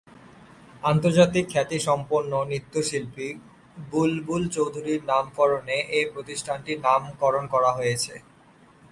আন্তর্জাতিক 0.83 1.45
খ্যাতি 1.49 1.77
সম্পন্ন 1.87 2.31
নৃত্যশিল্পী 2.49 3.27
বুলবুল 3.91 4.43
চৌধুরীর 4.55 5.01
নামকরণে 5.03 5.77
এ 5.99 6.01
প্রতিষ্ঠানটির 6.13 6.79
নামকরণ 6.87 7.43
করা 7.53 7.71
হয়েছে। 7.77 8.13